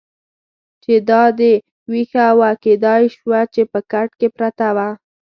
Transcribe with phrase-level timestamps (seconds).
[0.83, 1.53] چې دا دې
[1.91, 4.87] وېښه وه، کېدای شوه چې په کټ کې پرته وه.